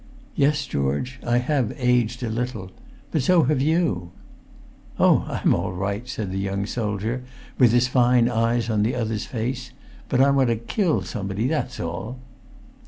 [0.33, 1.19] "Yes, George.
[1.23, 2.71] I have aged a little.
[3.11, 4.11] But so have you."
[4.97, 7.21] "Oh, I'm all right," said the young soldier
[7.59, 9.73] with his fine eyes on the other's face;
[10.09, 12.17] "but I want to kill somebody, that's all!"